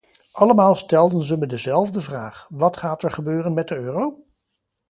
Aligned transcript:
Allemaal 0.31 0.75
stelden 0.75 1.23
ze 1.23 1.37
me 1.37 1.45
dezelfde 1.45 2.01
vraag: 2.01 2.47
wat 2.49 2.77
gaat 2.77 3.03
er 3.03 3.11
gebeuren 3.11 3.53
met 3.53 3.67
de 3.67 3.75
euro? 3.77 4.23